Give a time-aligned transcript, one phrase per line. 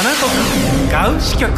[0.00, 1.52] アナトクガウ支局。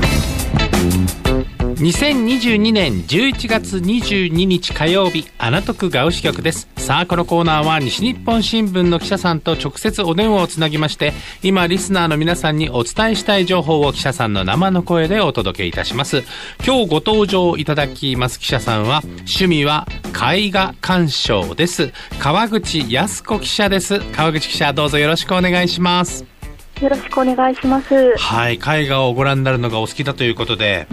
[1.76, 6.68] 2022年11月22日火曜日アナトクガウ支局です。
[6.76, 11.12] さあこのコーナーは西日本新聞の記者さんと直接お電話をつなぎまして
[11.44, 16.24] 今リスナーの皆さんにお伝えしたい情報を記者さんの生の声でお届けいたします。
[16.66, 19.86] 今日ご登場いただきます記者さんは趣味は
[20.16, 21.92] 絵画鑑賞です。
[22.18, 24.00] 川口靖子記者です。
[24.00, 26.31] 川口記者どうぞよろしくお願いします。
[26.82, 28.16] よろしくお願いします。
[28.16, 30.88] はい絵画をご覧になるのがお好きだということで、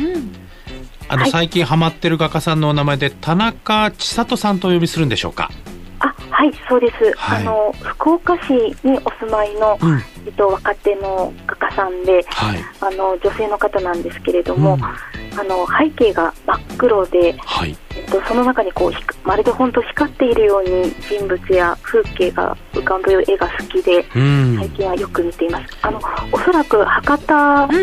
[1.07, 1.31] あの、はい。
[1.31, 5.49] 最近ハマってる画家さんのお名前で田中千里さんとお呼びするんでしょうか？
[5.97, 7.11] あ、はい、そうです。
[7.17, 7.41] はい。
[7.41, 8.53] あの福岡市
[8.83, 9.99] にお住まいの、うん。
[10.27, 12.59] えっと若手の画家さんで、はい。
[12.81, 14.83] あの女性の方なんですけれども、うん。
[14.83, 14.93] あ
[15.43, 17.75] の背景が真っ黒で、はい
[18.09, 24.05] とその中にこうまるで本当光っているように人物や風景が浮かぶ絵が好きで。
[24.15, 25.77] うん最近はよく見ています。
[25.81, 26.01] あの
[26.31, 27.35] おそらく博多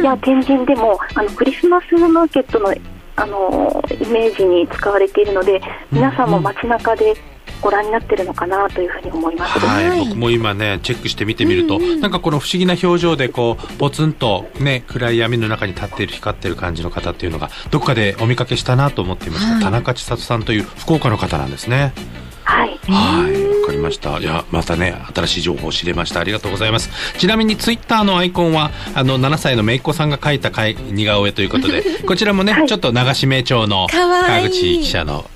[0.03, 2.75] や天神でも、あのクリスマスマーケットの
[3.19, 5.61] あのイメージに使われているので、
[5.91, 7.15] 皆さんも街中で
[7.61, 9.59] ご覧になってるのかなというふうに思います。
[9.59, 9.99] はい、はい。
[10.01, 19.63] 僕も今ねチェックして見てみると、なんかこの不思議な表情でこうポツンとね暗い闇の中に立っている光っている感じの方っていうのがどこかでお見かけしたなと思っていました、はい。
[19.63, 21.93] 田中千里さんという福岡の方なんですね。
[22.47, 22.79] はい。
[22.89, 23.61] はい。
[23.61, 24.19] わかりました。
[24.19, 26.21] いやまたね新しい情報を知れました。
[26.21, 26.91] ありがとうございます。
[27.19, 32.67] ちなみにツイッターのアイコンはあの7歳の姪っ子さんが描いたかい似顔絵ということで こちらもね、はい。
[32.67, 35.29] ちょっと流し目調の川口記者の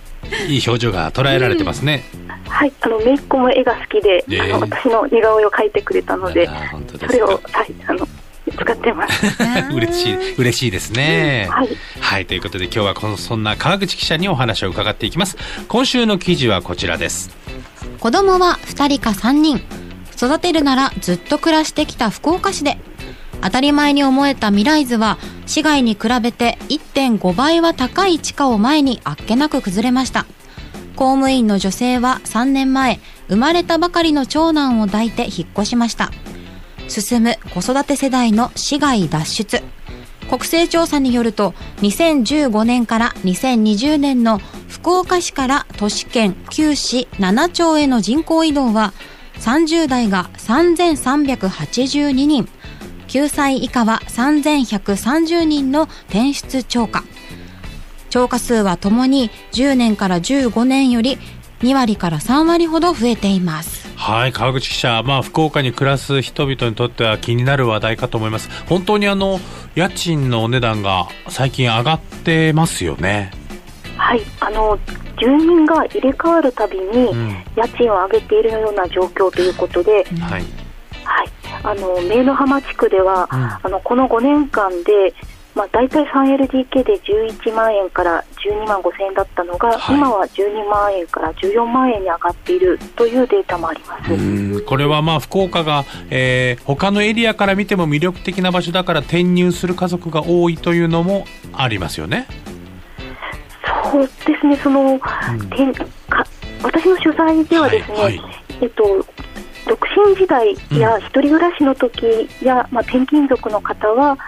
[0.48, 2.04] いい表情が捉えられてますね、
[2.48, 7.12] はい、あの姪っ子も絵が好きで、ええあの私の似顔絵を描いてくれたのであら本当ですか。
[7.12, 8.08] それをはいあの
[8.56, 9.26] 使ってます。
[9.72, 11.68] 嬉しい嬉しいですね、はい。
[12.00, 15.36] はいということで今日はこのそんな川口記者にお話を伺っていきます。
[15.68, 17.30] 今週の記事はこちらです。
[18.00, 19.62] 子供は2人か3人。
[20.16, 22.76] 育てるならずっと暮らしてきた福岡市で
[23.42, 30.26] 当たり前に思えた未来図は市外に比べて1.5倍は高い地価を前にあっけなく崩れました。
[30.97, 36.10] 公務員の女性は3年前生まれたばかりの長男を抱いて引っ越しました。
[36.88, 39.62] 進む子育て世代の市外脱出。
[40.28, 44.38] 国勢調査によると2015年から2020年の
[44.69, 48.93] 福岡市から都市圏9市7町への人口移動は
[49.38, 52.48] 30代が3382人。
[53.10, 57.03] 9歳以下は3130人の転出超過。
[58.09, 61.19] 超過数はともに10年から15年より
[61.60, 63.88] 2割から3割ほど増えています。
[63.97, 68.49] はい川口記者、まあ、福岡に暮らす人々にとっては気になる話題かと思います。
[68.69, 69.41] 本当にあの
[69.75, 73.32] 家賃のお値段が最近上がってますよね。
[73.97, 74.78] はい、あの
[75.20, 77.44] 住民が入れ替わるたびにん。
[77.56, 80.44] 家賃を上げているような状況ということで、はい。
[81.04, 81.28] はい、
[81.62, 85.15] あの明の浜地区では、あのこの5年間で、
[85.54, 89.97] まあ、大体 3LDK で11万円から12万5千円だったのが、はい。
[89.97, 94.12] 今は12万円から14万円に上がっているというデータもあります。
[94.12, 94.65] うん。
[94.65, 102.26] これはまあ福岡が、えー他のエリアから見ても魅力的な場所だから転入する家族が多いというのもありますよね。
[103.91, 105.00] そうですね、その、
[105.56, 105.75] てん。
[105.75, 105.84] か
[106.62, 108.41] 私の取材ではですね、はいはい。
[108.60, 109.04] えっと、
[109.70, 114.19] 独身時代や一人暮らしの時や、まあ、転勤族の方は、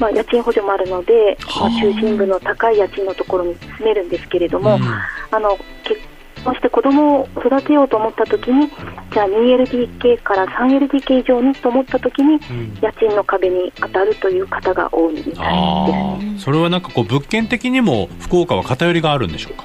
[0.00, 4.82] まあ、家賃補助もあるので、まあ、中心部の高い家賃のところに住めるんですけれども、うん。
[4.82, 6.00] あの結
[6.44, 8.68] 婚して子供を育てようと思った時に
[9.12, 12.38] じゃあ 2LDK から 3LDK 以上にと思った時に、ん。
[12.82, 15.40] 家賃の壁に当たるという方が多いみたいです。
[15.40, 19.64] ああ、それはなんかこう物件的にも福岡は偏りがあるんでしょうか？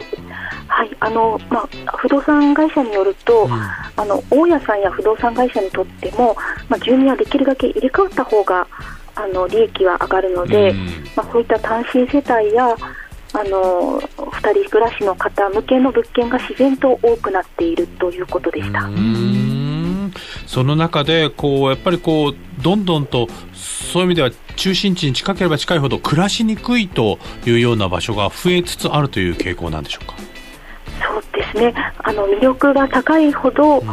[1.03, 3.47] はいあのまあ、不動産会社によると、
[3.95, 6.35] あの大家さんや不動産会社にとっても、
[6.69, 8.67] まあ、住民はできるだけ入れ替わった方が
[9.15, 12.75] あの利益は上がるので、うんまあ、そういった単身世帯や
[13.35, 18.79] あの2人暮らしの方向けの物件が自然と多くなっているということでした。
[18.79, 20.13] うーん
[20.45, 27.17] その中でこうやっぱりこうどんどんとそういう意味では中心地に近ければ近いほど暮らしにくいと
[27.47, 30.13] いうような場所が増えつつあるという傾向なんでしょうか？
[31.53, 33.83] ですねあの魅力が高いほど、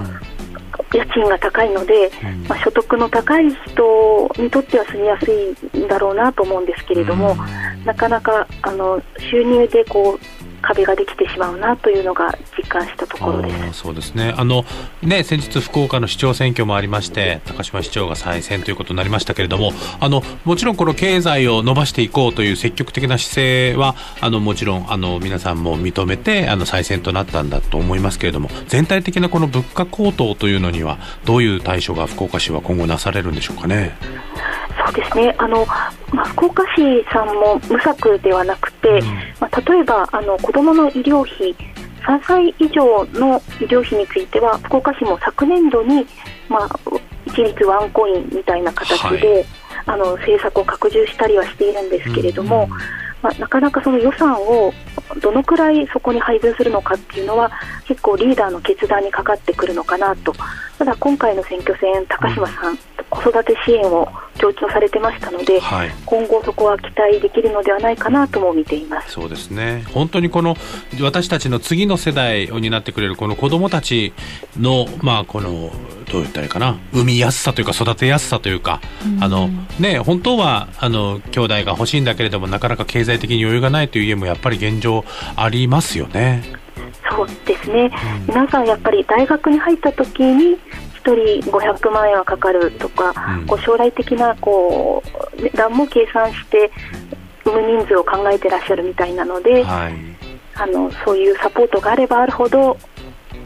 [0.93, 2.49] 家賃が高いので、うん。
[2.49, 5.31] まあ、所得の高い人にとっては住みやす
[5.75, 7.37] いんだろうなと思うんですけれども、
[7.85, 13.81] なかなかあの収入でこう壁ができてしまうなというのが実感したところです。
[13.81, 14.65] そうですねあの
[15.03, 33.97] ね先日福岡の市長選挙もありまして高島市長が再選ということになりましたけれどもあのもちろんこの経済を伸ばしていこうという積極的な姿勢はあのもちろんあの皆さんも認めてあの再選となったんだと思いますけれども全体的なこの物価高騰というのにはどういう対処が福岡市は今後なされるんでしょうかね。
[34.91, 35.35] そうですね。
[35.39, 35.65] あの、
[36.13, 39.07] まあ、福岡市さんも無策ではなくて、うん、
[39.39, 41.55] まあ、例えばあの子どもの医療費
[42.03, 46.07] 3歳以上の医療費については福岡市も昨年度に、
[46.49, 46.69] まあ、
[47.27, 49.47] 一律ワンコインみたいな形で、はい、
[49.87, 52.71] あの政策を拡充したりはしているんですけれども、うん、
[53.23, 54.73] まあ、なかなかその予算を
[55.21, 57.53] どのくらいそこに配分するのかっていうのは
[57.87, 60.35] 結構リーダーの決断にかかってくるのかなと。
[60.79, 62.79] ただ今回の選挙戦高島さん、うん、
[63.11, 69.13] 子育て支援を強調されてましたので、はい、今後そこは期待できるのではないかなとも見ています。
[69.13, 69.85] そうですね。
[69.93, 70.57] 本当にこの
[71.01, 74.13] 私たちの次の世代を担ってくれるこの子どもたち
[74.59, 75.71] のまあこの
[76.11, 76.79] どう言ったらいいかな？
[76.93, 78.81] 産みやすさというか育てやすさというか、
[79.21, 79.49] あの
[79.79, 85.05] ね本当はあの兄弟が欲しいんだけれどもなかなか経済的に余裕がないという家もやっぱり現状
[85.37, 86.43] ありますよね。
[87.09, 87.91] そうですね、
[88.21, 90.57] うん、皆さんやっぱり大学に入った時に
[91.05, 95.03] 1人500万円はかかるとか、うん、こう将来的なこ
[95.39, 96.71] う値段も計算して
[97.45, 99.95] 産む人数を考えてらっしゃるみたいなので、はい、
[100.55, 102.77] あのそういうサポートがあればあるほど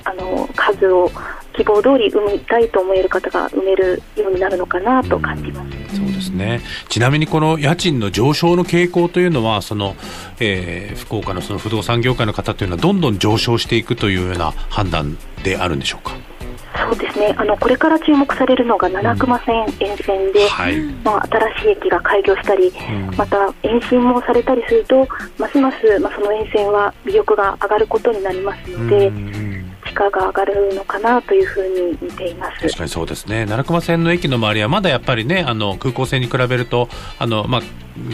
[0.04, 1.10] あの数を
[1.56, 5.96] 希望通り産みたいと思える方が産めるようになるのかなと感じます。
[5.96, 6.60] そうですね。
[6.88, 9.94] ちなみにこの家賃の上昇の傾向というのはその、
[10.40, 16.16] えー、福岡のその不動産業界の方というのはどんどん上昇していくというような判断であるんでしょうか？
[16.76, 17.34] そうですね。
[17.36, 20.48] あのこれから注目されるのが七熊線沿線で、うん。
[20.48, 25.06] はい、まあ、新しい駅が開業したり、うん、また延伸もされたりすると
[25.38, 29.08] ますます、まあ、その沿線は魅力が上がることになりますので。
[29.08, 32.60] うん価が上がるのかなというふうに見ています。
[32.60, 33.46] 確かにそうですね。
[33.46, 36.88] 奈良駒線の駅の周りはまだやっぱりねあの空港線に比べると
[37.18, 37.62] あの、まあ、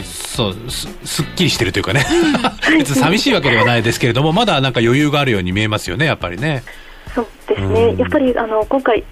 [0.03, 2.05] そうすすっきりしてるというかね。
[2.77, 6.63] 別に寂しいわけではないですけれどもまだなんか余裕があるように見えますよねやっぱりね。
[7.13, 9.03] そうですね、うん、やっぱりあの今回、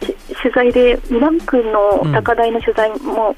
[0.41, 3.35] 取材で南区の高台の取材も、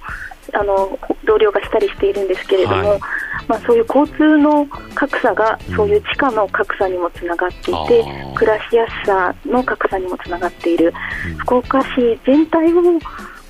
[0.51, 2.99] うん、あの同僚がしたりしているんですけれども、はい。
[3.47, 4.65] まあ、そういう交通の
[4.95, 10.93] 格差がそういう地下の格差にもつながっていて、うん、暮らしやすさの格差にもつながっている、
[11.27, 12.81] うん、福岡市全体を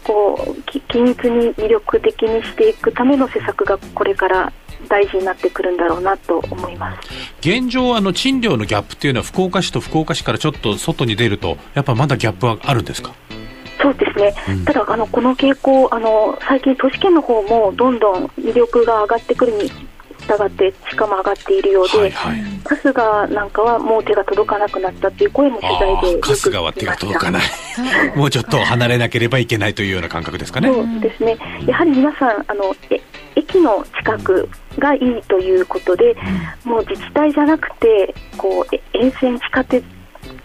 [0.04, 4.52] こう均一に魅力的にしていくための施策がこれから
[4.92, 7.08] 大事になってくるんだろうなと思います。
[7.40, 13.14] 現状、あの賃料のギャップというのは福岡市と福岡市からちょっと外に出るとやっぱまだギャップはあるんですか？
[13.82, 19.72] そうですね、うん、ただあの、この傾向あの、最近、都市圏の方もどんどん魅力が上がってくるに
[20.28, 27.42] 従って地価も上がっているようで、はいはい、春日なんかはもう手が届かなくなったっていう声も取材で春日は手が届かない。
[28.16, 30.68] もうちょっと離れなければいけないというような感覚ですかね。
[30.72, 31.36] そうですね。
[31.66, 33.02] やはり皆さんあのえ
[33.36, 36.16] 駅の近くがいいということで、
[36.66, 39.84] うん、もう自治体じゃなくてこう沿線地下鉄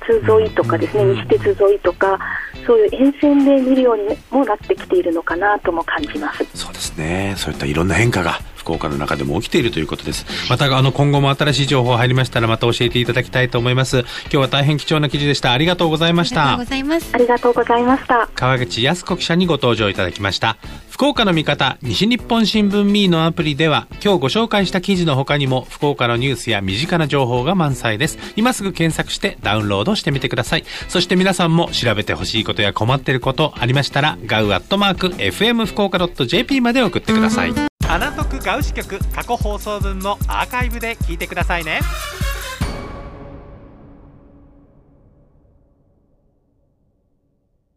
[0.08, 2.18] 沿いとかですね、西鉄沿いとか、
[2.66, 6.44] そういう沿線で見るようにもなってきているのかなとも感じます。
[6.54, 7.34] そうですね。
[7.36, 10.26] そういったいろんな変化が福岡の中でも起きているということです。
[10.50, 14.00] またあの今後も新しい情報入りましたらまた教えていただきたいと思います。
[14.00, 15.52] 今日は大変貴重な記事でした。
[15.52, 16.42] ありがとうございました。
[16.42, 17.10] ありがとうございます。
[17.12, 18.28] ありがとうございました。
[18.34, 20.56] 川口靖子記者にご登場いただきました。
[20.96, 28.16] 福岡の味方西日本新聞ミーのアプリでは今日ご紹介した記事の他にも福岡のニュースや身近な情報が満載です。
[28.34, 30.64] 今すぐ検索してダウンロードしてみてください。
[30.88, 37.52] そして皆さんも調べてほしいことや困ってることありましたらガウアットマーク FM 福岡 .jp まで送ってください。
[37.86, 41.80] アナトクガウ支局過去放送分もアーカイブで聞いてくださいね